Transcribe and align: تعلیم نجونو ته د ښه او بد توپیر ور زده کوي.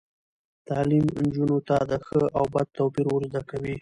تعلیم 0.67 1.05
نجونو 1.23 1.57
ته 1.67 1.75
د 1.91 1.93
ښه 2.05 2.21
او 2.37 2.43
بد 2.53 2.67
توپیر 2.77 3.05
ور 3.09 3.21
زده 3.31 3.41
کوي. 3.49 3.69